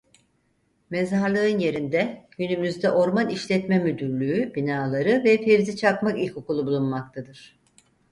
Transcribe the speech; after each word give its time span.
Mezarlığın 0.89 1.59
yerinde 1.59 2.27
günümüzde 2.37 2.91
Orman 2.91 3.29
İşletme 3.29 3.79
Müdürlüğü 3.79 4.55
binaları 4.55 5.21
ve 5.25 5.45
Fevzi 5.45 5.75
Çakmak 5.77 6.19
İlkokulu 6.19 6.65
bulunmaktadır. 6.67 7.59